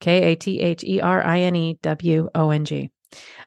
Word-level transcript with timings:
K 0.00 0.32
A 0.32 0.36
T 0.36 0.60
H 0.60 0.84
E 0.84 1.00
R 1.00 1.24
I 1.24 1.40
N 1.40 1.56
E 1.56 1.78
W 1.82 2.28
O 2.34 2.50
N 2.50 2.64
G. 2.64 2.90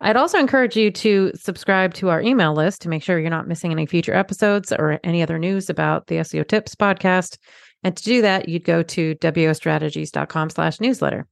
I'd 0.00 0.16
also 0.16 0.38
encourage 0.38 0.76
you 0.76 0.90
to 0.90 1.32
subscribe 1.34 1.94
to 1.94 2.10
our 2.10 2.20
email 2.20 2.54
list 2.54 2.82
to 2.82 2.88
make 2.88 3.02
sure 3.02 3.18
you're 3.18 3.30
not 3.30 3.48
missing 3.48 3.72
any 3.72 3.86
future 3.86 4.14
episodes 4.14 4.72
or 4.72 5.00
any 5.02 5.22
other 5.22 5.38
news 5.38 5.70
about 5.70 6.06
the 6.08 6.16
SEO 6.16 6.46
Tips 6.46 6.74
podcast. 6.74 7.38
And 7.82 7.96
to 7.96 8.02
do 8.02 8.22
that, 8.22 8.48
you'd 8.48 8.64
go 8.64 8.82
to 8.82 9.14
wostrategies.com 9.14 10.50
slash 10.50 10.80
newsletter. 10.80 11.26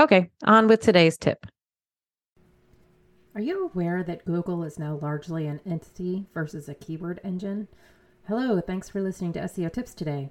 Okay, 0.00 0.30
on 0.44 0.66
with 0.66 0.80
today's 0.80 1.16
tip. 1.16 1.46
Are 3.34 3.40
you 3.40 3.66
aware 3.66 4.02
that 4.02 4.24
Google 4.24 4.64
is 4.64 4.78
now 4.78 4.98
largely 5.00 5.46
an 5.46 5.60
entity 5.64 6.26
versus 6.34 6.68
a 6.68 6.74
keyword 6.74 7.20
engine? 7.22 7.68
Hello, 8.26 8.60
thanks 8.60 8.88
for 8.88 9.00
listening 9.00 9.32
to 9.34 9.40
SEO 9.40 9.72
Tips 9.72 9.94
today. 9.94 10.30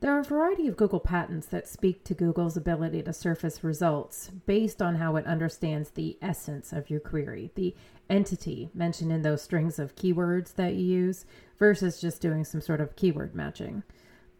There 0.00 0.12
are 0.14 0.20
a 0.20 0.24
variety 0.24 0.68
of 0.68 0.76
Google 0.76 1.00
patents 1.00 1.48
that 1.48 1.66
speak 1.66 2.04
to 2.04 2.14
Google's 2.14 2.56
ability 2.56 3.02
to 3.02 3.12
surface 3.12 3.64
results 3.64 4.30
based 4.46 4.80
on 4.80 4.94
how 4.94 5.16
it 5.16 5.26
understands 5.26 5.90
the 5.90 6.16
essence 6.22 6.72
of 6.72 6.88
your 6.88 7.00
query, 7.00 7.50
the 7.56 7.74
entity 8.08 8.70
mentioned 8.72 9.10
in 9.10 9.22
those 9.22 9.42
strings 9.42 9.76
of 9.80 9.96
keywords 9.96 10.54
that 10.54 10.74
you 10.74 10.84
use, 10.84 11.26
versus 11.58 12.00
just 12.00 12.20
doing 12.20 12.44
some 12.44 12.60
sort 12.60 12.80
of 12.80 12.94
keyword 12.94 13.34
matching. 13.34 13.82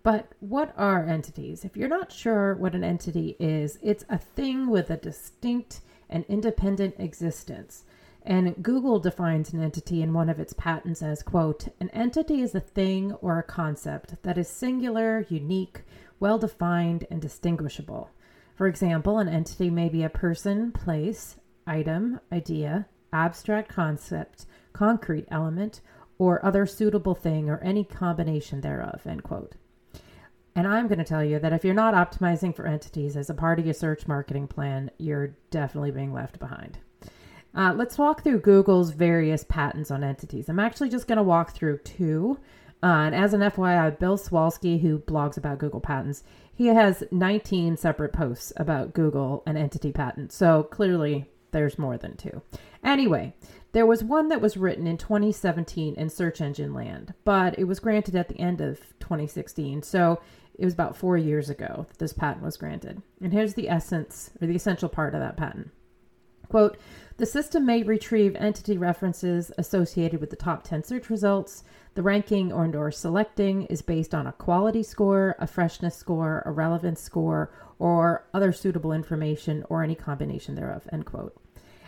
But 0.05 0.29
what 0.39 0.73
are 0.77 1.05
entities? 1.05 1.65
If 1.65 1.77
you're 1.77 1.89
not 1.89 2.13
sure 2.13 2.55
what 2.55 2.77
an 2.77 2.85
entity 2.85 3.35
is, 3.41 3.81
it's 3.83 4.05
a 4.09 4.17
thing 4.17 4.69
with 4.71 4.91
a 4.91 4.97
distinct 4.97 5.81
and 6.09 6.25
independent 6.29 6.95
existence. 6.99 7.83
And 8.29 8.63
Google 8.63 9.01
defines 9.01 9.55
an 9.55 9.63
entity 9.63 10.03
in 10.03 10.13
one 10.13 10.29
of 10.29 10.39
its 10.39 10.53
patents 10.53 11.03
as, 11.03 11.23
quote, 11.23 11.69
an 11.81 11.89
entity 11.95 12.43
is 12.43 12.55
a 12.55 12.61
thing 12.61 13.13
or 13.23 13.39
a 13.39 13.43
concept 13.43 14.23
that 14.23 14.37
is 14.37 14.49
singular, 14.49 15.25
unique, 15.31 15.81
well 16.21 16.39
defined, 16.39 17.07
and 17.11 17.23
distinguishable. 17.23 18.11
For 18.55 18.67
example, 18.67 19.19
an 19.19 19.31
entity 19.31 19.71
may 19.71 19.89
be 19.89 20.03
a 20.03 20.11
person, 20.11 20.73
place, 20.73 21.37
item, 21.67 22.21
idea, 22.31 22.87
abstract 23.15 23.71
concept, 23.71 24.45
concrete 24.75 25.25
element, 25.31 25.81
or 26.19 26.45
other 26.45 26.67
suitable 26.67 27.15
thing 27.15 27.49
or 27.49 27.61
any 27.61 27.83
combination 27.83 28.61
thereof, 28.61 29.07
end 29.07 29.23
quote. 29.23 29.55
And 30.55 30.69
I'm 30.69 30.87
going 30.87 30.99
to 30.99 31.05
tell 31.05 31.25
you 31.25 31.39
that 31.39 31.55
if 31.55 31.65
you're 31.65 31.73
not 31.73 31.95
optimizing 31.95 32.55
for 32.55 32.67
entities 32.67 33.17
as 33.17 33.31
a 33.31 33.35
part 33.35 33.59
of 33.59 33.65
your 33.65 33.73
search 33.73 34.07
marketing 34.07 34.49
plan, 34.49 34.91
you're 34.99 35.35
definitely 35.51 35.93
being 35.93 36.13
left 36.13 36.39
behind. 36.39 36.79
Uh, 37.55 37.73
let's 37.75 37.99
walk 37.99 38.23
through 38.23 38.41
Google's 38.41 38.91
various 38.91 39.45
patents 39.45 39.91
on 39.91 40.05
entities. 40.05 40.49
I'm 40.49 40.61
actually 40.61 40.91
just 40.91 41.09
going 41.09 41.17
to 41.17 41.23
walk 41.23 41.53
through 41.55 41.79
two. 41.79 42.39
Uh, 42.83 42.87
and 42.87 43.15
as 43.15 43.35
an 43.35 43.41
FYI, 43.41 43.99
Bill 43.99 44.17
Slawski, 44.17 44.81
who 44.81 44.99
blogs 45.01 45.37
about 45.37 45.59
Google 45.59 45.81
patents, 45.81 46.23
he 46.55 46.67
has 46.67 47.03
19 47.11 47.77
separate 47.77 48.13
posts 48.13 48.53
about 48.57 48.93
Google 48.93 49.43
and 49.47 49.59
entity 49.59 49.93
patents. 49.93 50.37
So 50.37 50.63
clearly, 50.63 51.27
there's 51.51 51.79
more 51.79 51.97
than 51.97 52.17
two. 52.17 52.43
Anyway, 52.85 53.35
there 53.73 53.87
was 53.87 54.05
one 54.05 54.29
that 54.29 54.41
was 54.41 54.57
written 54.57 54.87
in 54.87 54.97
2017 54.97 55.95
in 55.95 56.09
search 56.09 56.41
engine 56.41 56.73
land, 56.73 57.15
but 57.25 57.59
it 57.59 57.65
was 57.65 57.81
granted 57.81 58.15
at 58.15 58.29
the 58.29 58.39
end 58.39 58.61
of 58.61 58.79
2016. 59.01 59.83
So 59.83 60.21
it 60.59 60.65
was 60.65 60.75
about 60.75 60.97
four 60.97 61.17
years 61.17 61.51
ago 61.51 61.87
that 61.89 61.99
this 61.99 62.13
patent 62.13 62.45
was 62.45 62.57
granted. 62.57 63.03
And 63.21 63.33
here's 63.33 63.55
the 63.55 63.69
essence 63.69 64.31
or 64.41 64.47
the 64.47 64.57
essential 64.57 64.89
part 64.89 65.15
of 65.15 65.21
that 65.21 65.37
patent. 65.37 65.71
Quote, 66.49 66.79
the 67.19 67.27
system 67.27 67.67
may 67.67 67.83
retrieve 67.83 68.37
entity 68.37 68.79
references 68.79 69.51
associated 69.59 70.21
with 70.21 70.31
the 70.31 70.37
top 70.37 70.63
10 70.63 70.85
search 70.85 71.11
results. 71.11 71.65
The 71.95 72.03
ranking 72.03 72.53
or, 72.53 72.71
or 72.77 72.93
selecting 72.93 73.65
is 73.65 73.83
based 73.83 74.15
on 74.15 74.27
a 74.27 74.33
quality 74.33 74.85
score, 74.85 75.35
a 75.41 75.47
freshness 75.49 75.97
score, 75.97 76.43
a 76.47 76.53
relevance 76.53 77.01
score, 77.01 77.51
or 77.79 78.29
other 78.33 78.53
suitable 78.53 78.93
information 78.93 79.65
or 79.69 79.83
any 79.83 79.97
combination 79.97 80.55
thereof, 80.55 80.89
end 80.93 81.07
quote. 81.07 81.37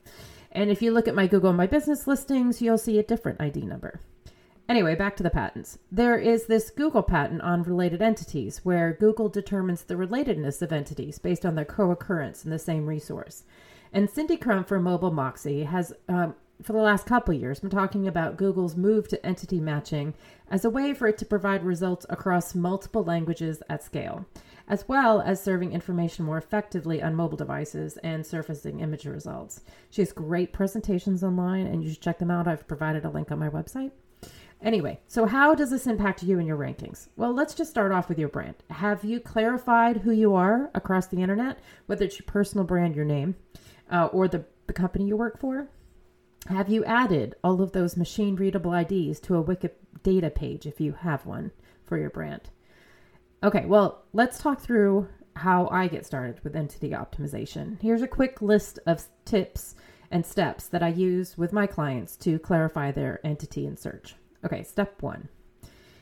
And 0.51 0.69
if 0.69 0.81
you 0.81 0.91
look 0.91 1.07
at 1.07 1.15
my 1.15 1.27
Google 1.27 1.53
My 1.53 1.67
Business 1.67 2.05
listings, 2.05 2.61
you'll 2.61 2.77
see 2.77 2.99
a 2.99 3.03
different 3.03 3.39
ID 3.39 3.61
number. 3.61 4.01
Anyway, 4.67 4.93
back 4.93 5.15
to 5.15 5.23
the 5.23 5.29
patents. 5.29 5.79
There 5.89 6.17
is 6.17 6.47
this 6.47 6.69
Google 6.69 7.03
patent 7.03 7.41
on 7.43 7.63
related 7.63 8.01
entities 8.01 8.65
where 8.65 8.97
Google 8.99 9.29
determines 9.29 9.83
the 9.83 9.95
relatedness 9.95 10.61
of 10.61 10.73
entities 10.73 11.17
based 11.17 11.45
on 11.45 11.55
their 11.55 11.63
co 11.63 11.91
occurrence 11.91 12.43
in 12.43 12.51
the 12.51 12.59
same 12.59 12.87
resource. 12.87 13.45
And 13.94 14.09
Cindy 14.09 14.38
Krum 14.38 14.68
from 14.68 14.84
Mobile 14.84 15.12
Moxie 15.12 15.63
has, 15.63 15.94
um, 16.09 16.35
for 16.62 16.73
the 16.73 16.79
last 16.79 17.06
couple 17.06 17.34
years, 17.34 17.59
been 17.59 17.69
talking 17.69 18.07
about 18.07 18.38
Google's 18.38 18.75
move 18.75 19.07
to 19.09 19.25
entity 19.25 19.59
matching 19.59 20.13
as 20.50 20.66
a 20.66 20.69
way 20.69 20.94
for 20.94 21.07
it 21.07 21.18
to 21.19 21.25
provide 21.25 21.63
results 21.63 22.06
across 22.09 22.56
multiple 22.56 23.03
languages 23.03 23.62
at 23.69 23.84
scale, 23.84 24.25
as 24.68 24.88
well 24.88 25.22
as 25.22 25.41
serving 25.41 25.73
information 25.73 26.25
more 26.25 26.38
effectively 26.38 27.01
on 27.01 27.16
mobile 27.16 27.38
devices 27.38 27.97
and 27.97 28.25
surfacing 28.25 28.79
image 28.79 29.06
results. 29.06 29.62
She 29.90 30.02
has 30.02 30.12
great 30.12 30.53
presentations 30.53 31.23
online, 31.23 31.67
and 31.67 31.84
you 31.84 31.90
should 31.91 32.02
check 32.02 32.19
them 32.19 32.31
out. 32.31 32.47
I've 32.47 32.67
provided 32.67 33.06
a 33.06 33.09
link 33.09 33.31
on 33.31 33.40
my 33.40 33.50
website. 33.50 33.91
Anyway, 34.62 35.00
so 35.07 35.25
how 35.25 35.53
does 35.53 35.69
this 35.69 35.85
impact 35.85 36.23
you 36.23 36.40
and 36.40 36.47
your 36.47 36.57
rankings? 36.57 37.09
Well, 37.17 37.34
let's 37.34 37.53
just 37.53 37.69
start 37.69 37.91
off 37.91 38.09
with 38.09 38.17
your 38.17 38.29
brand. 38.29 38.56
Have 38.69 39.03
you 39.03 39.19
clarified 39.19 39.97
who 39.97 40.12
you 40.12 40.34
are 40.34 40.72
across 40.73 41.07
the 41.07 41.22
internet, 41.22 41.59
whether 41.85 42.06
it's 42.06 42.17
your 42.17 42.25
personal 42.25 42.66
brand, 42.66 42.96
your 42.96 43.06
name? 43.06 43.35
Uh, 43.91 44.07
or 44.12 44.28
the, 44.28 44.46
the 44.68 44.73
company 44.73 45.06
you 45.06 45.18
work 45.18 45.40
for? 45.40 45.69
Have 46.47 46.69
you 46.69 46.85
added 46.85 47.35
all 47.44 47.62
of 47.62 47.72
those 47.72 47.97
machine 47.97 48.35
readable 48.35 48.73
IDs 48.73 49.19
to 49.22 49.35
a 49.35 49.44
Wikidata 49.44 50.34
page 50.34 50.66
if 50.66 50.79
you 50.79 50.94
have 50.94 51.25
one 51.25 51.51
for 51.84 51.97
your 51.97 52.12
brand? 52.12 52.50
Okay, 53.44 53.66
well, 53.66 54.03
let's 54.13 54.40
talk 54.40 54.59
through 54.59 55.07
how 55.35 55.68
I 55.69 55.88
get 55.88 56.06
started 56.06 56.44
with 56.44 56.56
entity 56.56 56.91
optimization. 56.91 57.81
Here's 57.81 58.01
a 58.01 58.07
quick 58.07 58.41
list 58.41 58.79
of 58.85 59.03
tips 59.25 59.75
and 60.12 60.25
steps 60.25 60.67
that 60.67 60.84
I 60.84 60.90
use 60.90 61.38
with 61.38 61.52
my 61.52 61.67
clients 61.67 62.16
to 62.17 62.40
clarify 62.40 62.91
their 62.91 63.19
entity 63.25 63.66
in 63.66 63.75
search. 63.75 64.16
Okay, 64.46 64.63
step 64.63 65.02
one 65.02 65.29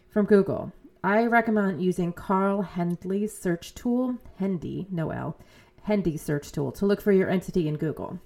from 0.09 0.25
Google. 0.25 0.71
I 1.03 1.25
recommend 1.25 1.81
using 1.81 2.13
Carl 2.13 2.61
Hendley's 2.61 3.37
search 3.37 3.73
tool, 3.75 4.17
Hendy, 4.37 4.87
no 4.89 5.09
L, 5.09 5.37
Hendy 5.83 6.17
search 6.17 6.51
tool 6.51 6.71
to 6.73 6.85
look 6.85 7.01
for 7.01 7.11
your 7.11 7.29
entity 7.29 7.67
in 7.67 7.77
Google. 7.77 8.19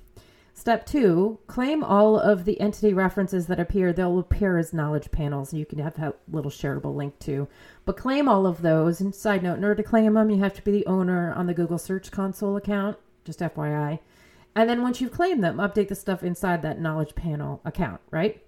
Step 0.53 0.87
two, 0.87 1.37
claim 1.45 1.83
all 1.83 2.19
of 2.19 2.45
the 2.45 2.59
entity 2.59 2.91
references 2.91 3.45
that 3.45 3.59
appear. 3.59 3.93
They'll 3.93 4.17
appear 4.17 4.57
as 4.57 4.73
knowledge 4.73 5.11
panels. 5.11 5.53
You 5.53 5.67
can 5.67 5.77
have 5.77 5.93
that 5.95 6.17
little 6.31 6.49
shareable 6.49 6.95
link 6.95 7.19
too. 7.19 7.47
But 7.85 7.97
claim 7.97 8.27
all 8.27 8.47
of 8.47 8.63
those. 8.63 8.99
And 8.99 9.13
side 9.13 9.43
note, 9.43 9.59
in 9.59 9.63
order 9.63 9.75
to 9.75 9.87
claim 9.87 10.15
them, 10.15 10.31
you 10.31 10.39
have 10.39 10.55
to 10.55 10.63
be 10.63 10.71
the 10.71 10.85
owner 10.87 11.31
on 11.33 11.45
the 11.45 11.53
Google 11.53 11.77
Search 11.77 12.09
Console 12.09 12.57
account. 12.57 12.97
Just 13.23 13.39
FYI. 13.39 13.99
And 14.55 14.67
then 14.67 14.81
once 14.81 14.99
you've 14.99 15.11
claimed 15.11 15.43
them, 15.43 15.57
update 15.57 15.89
the 15.89 15.95
stuff 15.95 16.23
inside 16.23 16.63
that 16.63 16.81
knowledge 16.81 17.13
panel 17.13 17.61
account, 17.63 18.01
right? 18.09 18.43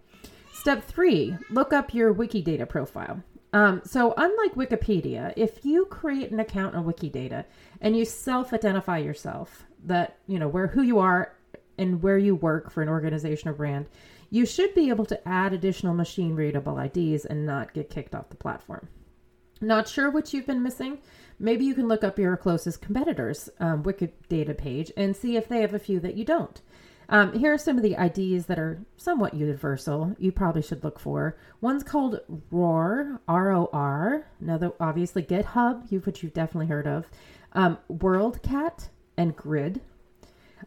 Step 0.52 0.84
three, 0.84 1.38
look 1.52 1.72
up 1.72 1.94
your 1.94 2.12
Wikidata 2.12 2.68
profile. 2.68 3.22
Um, 3.51 3.81
so, 3.84 4.13
unlike 4.16 4.54
Wikipedia, 4.56 5.34
if 5.36 5.66
you 5.66 5.86
create 5.86 6.31
an 6.31 6.40
account 6.40 6.75
on 6.75 6.86
Wikidata 6.86 7.46
and 7.81 7.98
you 7.98 8.06
self-identify 8.06 9.00
yourself, 9.00 9.66
that 9.86 10.18
you 10.28 10.38
know 10.38 10.48
where 10.48 10.68
who 10.68 10.84
you 10.84 11.00
are 11.00 11.36
and 11.78 12.04
where 12.04 12.18
you 12.18 12.36
work 12.36 12.69
for 12.69 12.81
an 12.81 12.90
organization 12.90 13.50
or 13.50 13.54
brand, 13.54 13.88
you 14.30 14.46
should 14.46 14.75
be 14.75 14.90
able 14.90 15.06
to 15.06 15.28
add 15.28 15.54
additional 15.54 15.94
machine 15.94 16.36
readable 16.36 16.78
IDs 16.78 17.25
and 17.25 17.46
not 17.46 17.74
get 17.74 17.90
kicked 17.90 18.13
off 18.13 18.30
the 18.30 18.36
platform. 18.36 18.88
Not 19.62 19.88
sure 19.88 20.12
what 20.12 20.31
you've 20.34 20.45
been 20.45 20.62
missing, 20.62 21.00
Maybe 21.40 21.63
you 21.63 21.74
can 21.74 21.88
look 21.88 22.04
up 22.04 22.19
your 22.19 22.36
closest 22.36 22.81
competitors' 22.81 23.50
um, 23.62 23.81
Wikidata 23.84 24.57
page 24.57 24.92
and 24.98 25.16
see 25.16 25.38
if 25.38 25.48
they 25.48 25.62
have 25.62 25.74
a 25.74 25.80
few 25.80 26.00
that 26.02 26.18
you 26.18 26.25
don't. 26.25 26.62
Um, 27.12 27.34
here 27.34 27.52
are 27.52 27.58
some 27.58 27.76
of 27.76 27.84
the 27.84 27.96
IDs 27.96 28.46
that 28.46 28.60
are 28.60 28.86
somewhat 28.96 29.34
universal. 29.34 30.16
You 30.20 30.32
probably 30.32 30.62
should 30.62 30.84
look 30.84 31.00
for. 31.00 31.36
One's 31.60 31.84
called 31.84 32.20
Roar, 32.52 33.20
R 33.28 33.52
O 33.52 33.70
R. 33.74 34.28
Another, 34.40 34.72
obviously, 34.80 35.24
GitHub, 35.24 35.92
you 35.92 36.00
which 36.02 36.22
you've 36.22 36.36
definitely 36.36 36.68
heard 36.68 36.86
of. 36.86 37.08
Um, 37.54 37.80
WorldCat 37.92 38.90
and 39.18 39.36
Grid. 39.36 39.82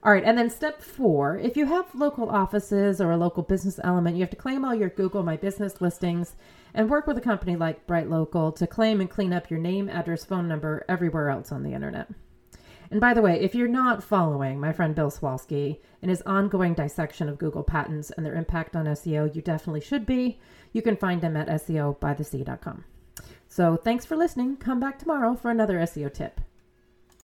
All 0.03 0.11
right, 0.11 0.25
and 0.25 0.37
then 0.37 0.51
step 0.51 0.83
four 0.83 1.39
if 1.39 1.57
you 1.57 1.67
have 1.67 1.95
local 1.95 2.29
offices 2.29 3.01
or 3.01 3.13
a 3.13 3.17
local 3.17 3.45
business 3.45 3.79
element, 3.85 4.17
you 4.17 4.23
have 4.23 4.31
to 4.31 4.37
claim 4.37 4.65
all 4.65 4.75
your 4.75 4.89
Google 4.89 5.23
My 5.23 5.37
Business 5.37 5.81
listings 5.81 6.35
and 6.75 6.91
work 6.91 7.07
with 7.07 7.19
a 7.19 7.21
company 7.21 7.55
like 7.55 7.87
Bright 7.87 8.11
Local 8.11 8.51
to 8.53 8.67
claim 8.67 9.01
and 9.01 9.09
clean 9.09 9.33
up 9.33 9.49
your 9.49 9.61
name, 9.61 9.89
address, 9.89 10.25
phone 10.25 10.49
number 10.49 10.85
everywhere 10.89 11.29
else 11.29 11.53
on 11.53 11.63
the 11.63 11.73
internet. 11.73 12.09
And 12.93 13.01
by 13.01 13.15
the 13.15 13.23
way, 13.23 13.41
if 13.41 13.55
you're 13.55 13.69
not 13.69 14.05
following 14.05 14.61
my 14.61 14.71
friend 14.71 14.95
Bill 14.95 15.11
Slawski 15.11 15.79
and 16.03 16.11
his 16.11 16.21
ongoing 16.27 16.75
dissection 16.75 17.27
of 17.27 17.39
Google 17.39 17.63
patents 17.63 18.11
and 18.11 18.27
their 18.27 18.35
impact 18.35 18.77
on 18.77 18.85
SEO, 18.85 19.35
you 19.35 19.41
definitely 19.41 19.81
should 19.81 20.05
be. 20.05 20.39
You 20.75 20.83
can 20.83 20.99
find 20.99 21.23
him 21.23 21.35
at 21.35 21.49
SEObythesea.com. 21.49 22.85
So 23.49 23.79
thanks 23.79 24.05
for 24.05 24.15
listening. 24.15 24.59
Come 24.59 24.79
back 24.79 24.99
tomorrow 24.99 25.35
for 25.35 25.51
another 25.51 25.79
SEO 25.79 26.13
tip. 26.13 26.42